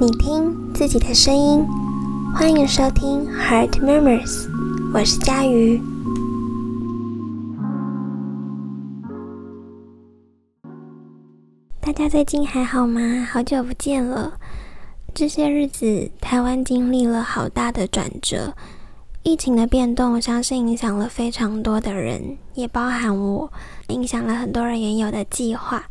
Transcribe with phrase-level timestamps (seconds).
[0.00, 1.64] 你听自己的声音，
[2.34, 4.48] 欢迎收听 Heart Murmurs，
[4.92, 5.80] 我是佳瑜。
[11.80, 13.00] 大家最近还好吗？
[13.30, 14.32] 好久不见了。
[15.14, 18.54] 这些日子，台湾经历了好大的转折，
[19.22, 23.52] 疫情的变动，相信影响了非常多的人，也包含我，
[23.88, 25.84] 影响了很多人原有的计划。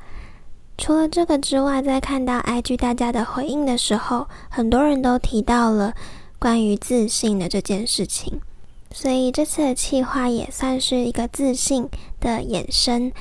[0.82, 5.94] 除了这个之外，在看到 IG 大家的回应的时候，很多人都提到了
[6.40, 8.42] 关于自信的这件事情，
[8.92, 11.88] 所以这次的企划也算是一个自信
[12.20, 13.12] 的衍生。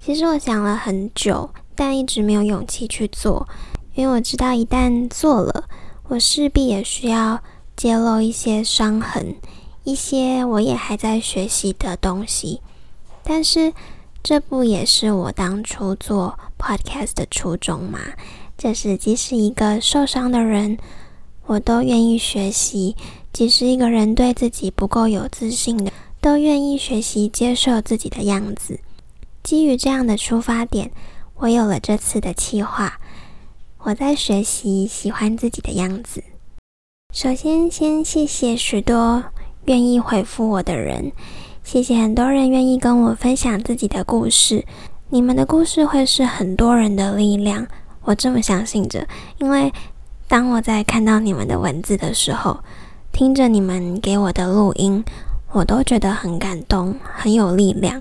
[0.00, 3.46] 其实我想了很久，但一直没有勇气去做，
[3.94, 5.68] 因为我知道一旦做了，
[6.08, 7.40] 我势必也需要
[7.76, 9.36] 揭露一些伤痕，
[9.84, 12.60] 一些我也还在学习的东西，
[13.22, 13.72] 但是。
[14.26, 18.00] 这不也是我当初做 podcast 的初衷吗？
[18.58, 20.78] 就是即使一个受伤的人，
[21.44, 22.96] 我都愿意学习；
[23.32, 28.80] 即使一个人对自己不够有自信的，都愿意学习接受自己的样子。
[29.44, 30.90] 基于这样的出发点，
[31.36, 32.98] 我有了这次的企划。
[33.78, 36.24] 我在学习喜欢自己的样子。
[37.14, 39.22] 首先，先谢谢许多
[39.66, 41.12] 愿意回复我的人。
[41.66, 44.64] 谢谢很多人愿意跟我分享自己的故事，
[45.10, 47.66] 你们的故事会是很多人的力量，
[48.02, 49.04] 我这么相信着。
[49.38, 49.72] 因为
[50.28, 52.60] 当我在看到你们的文字的时候，
[53.10, 55.04] 听着你们给我的录音，
[55.50, 58.00] 我都觉得很感动，很有力量。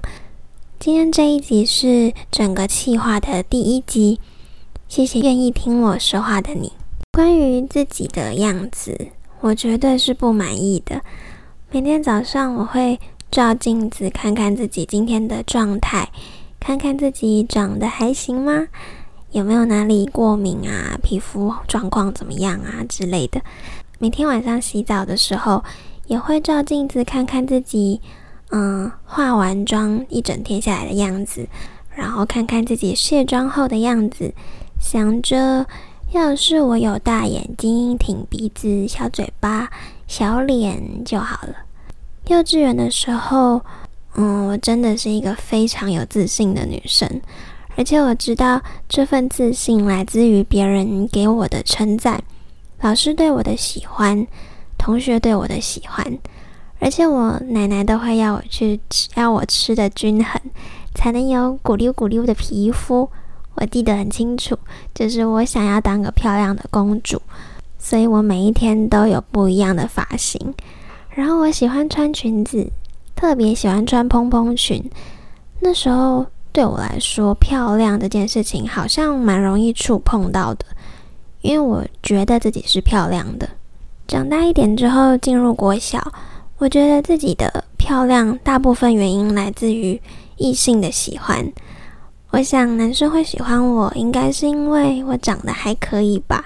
[0.78, 4.20] 今天这一集是整个企划的第一集，
[4.88, 6.72] 谢谢愿意听我说话的你。
[7.14, 9.08] 关于自己的样子，
[9.42, 11.02] 我绝对是不满意的。
[11.72, 13.00] 每天早上我会。
[13.36, 16.10] 照镜子看看自己今天的状态，
[16.58, 18.68] 看看自己长得还行吗？
[19.32, 20.98] 有没有哪里过敏啊？
[21.04, 23.42] 皮肤状况怎么样啊之类的。
[24.00, 25.62] 每天晚上洗澡的时候，
[26.08, 28.00] 也会照镜子看看自己，
[28.52, 31.46] 嗯，化完妆一整天下来的样子，
[31.94, 34.34] 然后看看自己卸妆后的样子，
[34.80, 35.68] 想着
[36.14, 39.70] 要是我有大眼睛、挺鼻子、小嘴巴、
[40.08, 41.65] 小脸就好了。
[42.28, 43.62] 幼稚园的时候，
[44.16, 47.22] 嗯，我真的是一个非常有自信的女生，
[47.76, 52.24] 而且我知道这份自信来自于别人给我的称赞，
[52.82, 54.26] 老师对我的喜欢，
[54.78, 56.18] 同学对我的喜欢，
[56.80, 60.42] 而且我奶奶都会要我去吃，要我吃的均衡，
[60.94, 63.10] 才能有鼓溜鼓溜的皮肤。
[63.56, 64.58] 我记得很清楚，
[64.94, 67.22] 就是我想要当个漂亮的公主，
[67.78, 70.54] 所以我每一天都有不一样的发型。
[71.16, 72.70] 然后我喜欢穿裙子，
[73.16, 74.84] 特别喜欢穿蓬蓬裙。
[75.62, 80.66] 那时候对我来说，漂亮这件事情好像蛮容易触碰到的，
[81.42, 83.50] 因为我觉得自己是漂亮的。
[84.06, 86.12] 长大一点之后进入国小，
[86.58, 90.00] 我觉得自己的漂亮大部分原因来自于
[90.36, 91.50] 异性的喜欢。
[92.32, 96.44] 我想男生会喜欢我，应该是因为我长得还可以吧。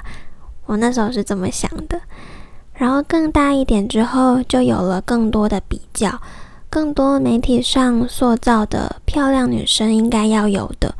[0.67, 1.99] 我那时候是这么想的。
[2.79, 6.21] 然后更大一点之后，就有了更多的比较，
[6.69, 10.95] 更多媒体上塑造的漂亮女生应该要有的，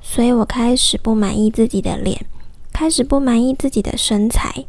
[0.00, 2.26] 所以我开始不满意自己的脸，
[2.72, 4.64] 开始不满意自己的身材。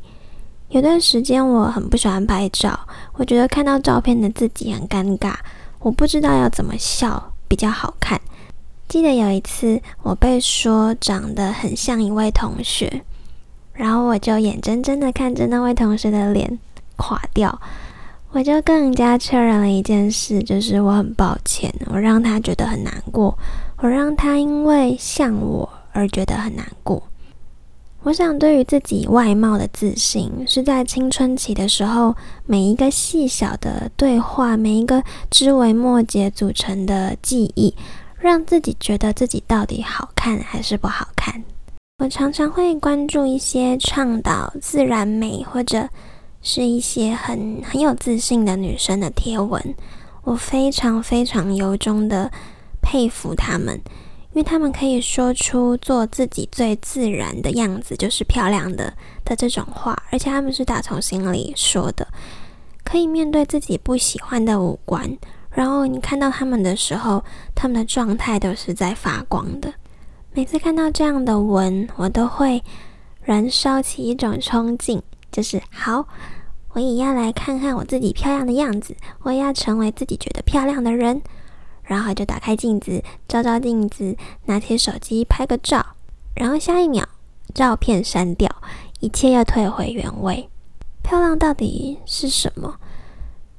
[0.70, 2.80] 有段时间我很不喜欢拍照，
[3.14, 5.34] 我觉得看到照片的自己很尴尬，
[5.80, 8.22] 我不知道要怎么笑比较好看。
[8.88, 13.02] 记得有一次，我被说长得很像一位同学。
[13.74, 16.60] 然后我就眼睁睁的看着那位同学的脸
[16.96, 17.60] 垮掉，
[18.32, 23.38] 我就更加确认了一件事，就是我很抱歉，我让他觉得很难过，
[23.78, 27.04] 我让他因为像我而觉得很难过。
[28.04, 32.14] 我想，对于自己外貌的自信，是在青春期的时候，
[32.46, 35.02] 每一个细小的对话，每一个
[35.32, 37.74] 枝微末节组成的记忆，
[38.20, 41.44] 让自己觉得自己到底好看还是不好看。
[42.04, 45.88] 我常常会关注一些倡导自然美或者
[46.42, 49.74] 是一些很很有自信的女生的贴文，
[50.26, 52.30] 我非常非常由衷的
[52.82, 53.76] 佩服她们，
[54.34, 62.06] 因为她们可以说出做自己最自然的样子就是漂亮的的这种话，而且她们是打从心里说的，
[62.84, 65.18] 可以面对自己不喜欢的五官，
[65.52, 67.24] 然后你看到她们的时候，
[67.56, 69.74] 她们的状态都是在发光的。
[70.36, 72.64] 每次看到这样的文，我都会
[73.22, 75.00] 燃烧起一种冲劲，
[75.32, 76.08] 就是好，
[76.70, 81.22] 我也要来看看我自己漂亮的样子，我也要成为自己觉得漂亮的人。
[81.84, 85.86] 然后就打开镜子，照照镜子，拿起手机拍个照，
[86.34, 87.08] 然后下一秒
[87.54, 88.50] 照片删掉，
[89.02, 90.50] 一切又退回原位。
[91.04, 92.78] 漂亮到底是什么？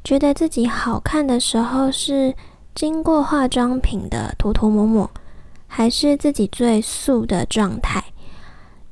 [0.03, 2.35] 觉得自己好看的时候，是
[2.75, 5.09] 经过化妆品的涂涂抹抹，
[5.77, 8.01] 还是自己最素的状态？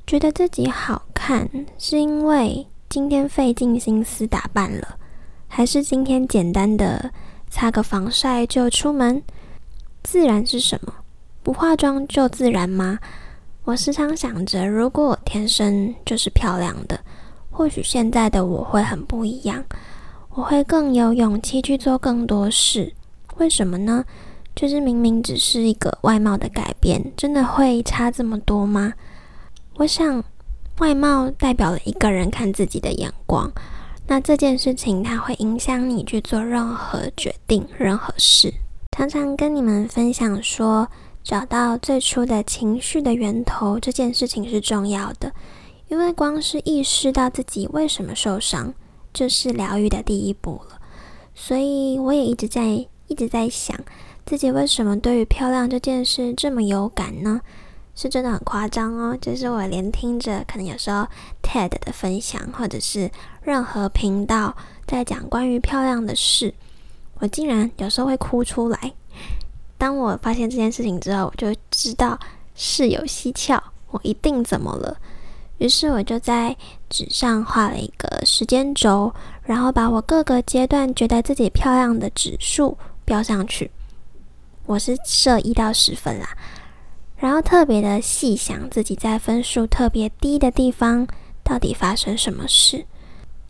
[0.05, 1.49] 觉得自己好看，
[1.79, 4.99] 是因为今天费尽心思打扮了，
[5.47, 7.13] 还是今天简单的
[7.49, 9.23] 擦个防晒就出门？
[10.03, 10.93] 自然是什么？
[11.45, 12.99] 不化妆就自然吗？
[13.63, 16.99] 我时常想着，如果我天生就是漂亮的，
[17.53, 19.65] 或许现在的我会很不一样，
[20.31, 22.93] 我会更有勇气去做更多事。
[23.37, 24.05] 为什么呢？
[24.55, 28.95] 就是明明只是一个外貌的改变，真的会差这么多吗？
[29.77, 30.23] 我想，
[30.79, 33.51] 外貌代表了一个人看自己的眼光，
[34.07, 38.53] 那这件事情它会影响你去做任何决定、任何事。
[38.97, 40.89] 常常跟你们分享说。
[41.25, 45.33] 找到最初的情绪的源头这件事情是重要的，
[45.87, 48.75] 因为光是意识到自己为什么受伤，
[49.15, 50.81] 就是疗愈的第一步了。
[51.33, 53.79] 所以我也一直在一直在想，
[54.25, 57.41] 自己为什么对于漂亮这件事这么有感呢？
[57.95, 61.07] 是真的很夸张哦，就是我连听着可能有时候
[61.43, 63.11] TED 的分享，或者是
[63.43, 66.55] 任何频道在讲关于漂亮的事，
[67.19, 68.93] 我竟然有时候会哭出来。
[69.77, 72.19] 当我发现这件事情之后，我就知道
[72.55, 74.97] 事有蹊跷，我一定怎么了。
[75.59, 76.57] 于是我就在
[76.89, 83.71] 纸上画了一个时间轴，然后把我各个阶段觉得自己漂亮的指数标上去。
[84.67, 86.29] 我是设一到十分啦，
[87.17, 91.07] 然后特别的细想自己在分数特别低的地方
[91.43, 92.87] 到底发生什么事。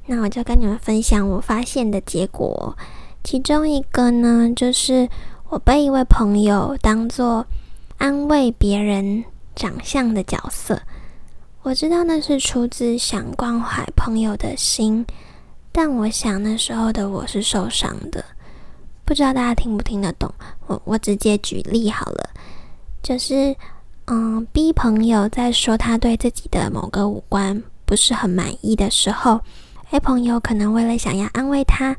[0.07, 2.77] 那我就跟你们分享我发现的结果，
[3.23, 5.09] 其中一个呢就是。
[5.53, 7.47] 我被一位朋友当做
[7.99, 9.23] 安慰别人
[9.55, 10.81] 长相的角色，
[11.61, 15.05] 我知道那是出自想关怀朋友的心，
[15.71, 18.25] 但我想那时候的我是受伤的，
[19.13, 20.33] 不知道大家听不听得懂。
[20.67, 22.31] 我我直接举例好了，
[23.03, 23.55] 就是
[24.07, 29.39] 嗯，B 朋友在说他对自己的某个五官不是很满意的时候
[29.91, 31.95] ，A 朋友可能为了想要安慰他。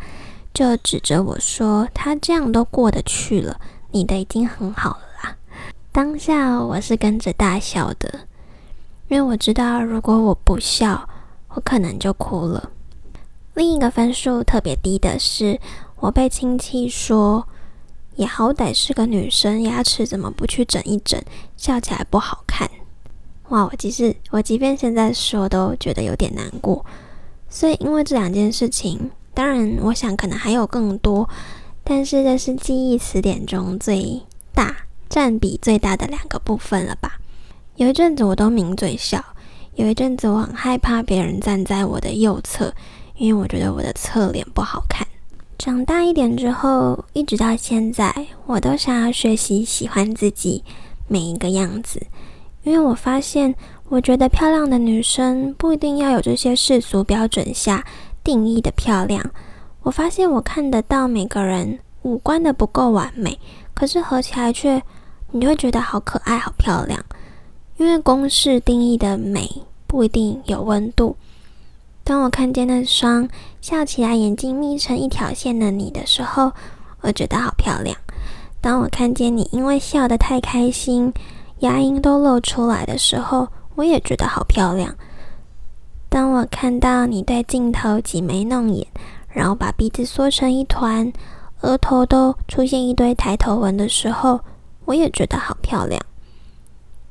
[0.56, 3.62] 就指着我说：“他这样都过得去了，
[3.92, 5.36] 你的已经很好了啦。”
[5.94, 8.22] 当下我是跟着大笑的，
[9.08, 11.08] 因为我知道如果我不笑，
[11.50, 12.72] 我可能就哭了。
[13.54, 15.60] 另一个分数特别低的是，
[16.04, 17.48] 我被亲戚说
[18.18, 21.18] ：“也好歹是个女生，牙齿怎么不去整一整，
[21.56, 22.70] 笑起来不好看。”
[23.48, 23.64] 哇！
[23.72, 26.86] 我即使我即便现在说，都觉得有点难过。
[27.48, 29.12] 所以因为这两件事情。
[29.34, 31.28] 当然，我想可能还有更多，
[31.84, 34.22] 但是这是记忆词典中最
[34.54, 34.76] 大、
[35.10, 37.18] 占比最大的两个部分了吧？
[37.78, 39.24] 有一阵子我都抿嘴笑，
[39.74, 42.76] 有一阵子我很害怕别人站在我的右侧，
[43.16, 45.08] 因为我觉得我的侧脸不好看。
[45.58, 50.64] 长大一点之后，一直到现在，我都想要学习喜欢自己
[51.08, 52.06] 每一个样子，
[52.64, 53.56] 因为我发现，
[53.90, 57.86] 我觉得漂亮的女生不一定要有这些世俗标准下。
[58.24, 59.32] 定义的漂亮，
[59.82, 63.38] 我发现我看得到每个人五官的不够完美，
[63.74, 64.82] 可是合起来却
[65.32, 67.04] 你就会觉得好可爱、好漂亮。
[67.76, 71.18] 因为公式定义的美不一定有温度。
[72.04, 73.30] 当我看见那双
[73.62, 76.52] 笑起来眼睛眯成一条线的你的时候，
[77.02, 77.96] 我觉得好漂亮。
[78.60, 81.14] 当我看见你因为笑得太开心，
[81.60, 84.94] 牙龈都露出来的时候，我也觉得好漂亮。
[86.10, 88.86] 当我看到你对镜头挤眉弄眼，
[89.30, 91.12] 然后把鼻子缩成一团，
[91.62, 94.42] 额头都出现一堆抬头纹的时候，
[94.86, 96.02] 我也觉得好漂亮。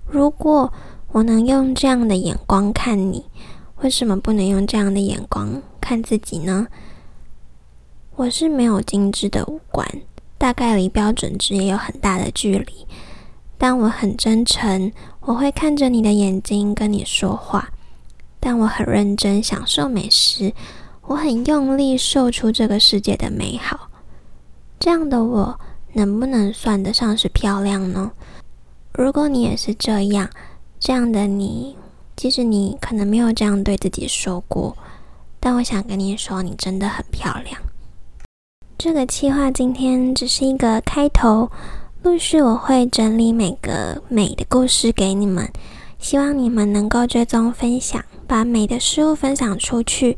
[0.07, 0.71] 如果
[1.13, 3.25] 我能用这样的眼光看你，
[3.83, 6.69] 为什么不能用这样的眼光看自己呢？
[8.15, 9.85] 我是没有精致的五官，
[10.39, 12.87] 大概离标准值也有很大的距离，
[13.59, 17.71] 但我很真诚，我会看着你的眼睛跟你说话。
[18.39, 20.53] 但我很认真享受美食，
[21.03, 23.89] 我很用力售出这个世界的美好。
[24.79, 25.61] 这样的我
[25.95, 28.13] 能不能算得上是漂亮呢？
[28.93, 30.31] 如果你也是这样，
[30.79, 31.77] 这样的你，
[32.23, 34.77] 其实你可能没有这样对自己说过，
[35.41, 37.61] 但我想跟你说，你真的很漂亮。
[38.79, 41.51] 这个计划今天只是一个开头，
[42.05, 45.51] 陆续我会整理每个美的故事给你们，
[45.99, 48.01] 希望你们能够追踪分享。
[48.29, 50.17] 把美的事物分享出去，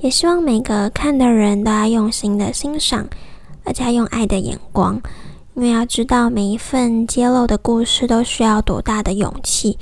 [0.00, 3.08] 也希望每个看的人都要用心的欣赏，
[3.64, 5.00] 而且要用爱的眼光。
[5.54, 9.78] 因为要知道，每一份揭露的故事都需要多大的勇气，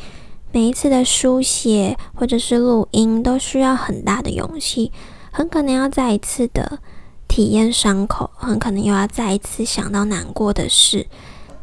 [0.54, 4.92] 每一次的书写或者是录音都需要很大的勇气，
[5.32, 6.78] 很可能要再一次的
[7.26, 11.08] 体验伤口，很可能又要再一次想到难过的事。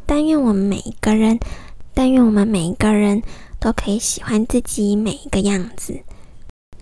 [0.06, 1.40] 但愿我们每一个人，
[1.94, 3.24] 但愿我们每一个人
[3.62, 6.02] 都可以喜欢自己每一个样子。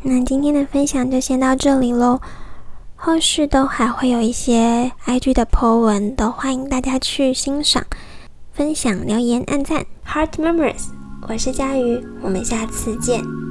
[0.01, 2.19] 那今天的分享就先到这里喽，
[2.95, 7.85] 后续都还会有一些 IG 的 po 文，都欢迎大家去欣赏、
[8.51, 9.85] 分享、留言、按赞。
[10.07, 10.87] Heart Memories，
[11.27, 13.48] 我是佳瑜，我们下次见。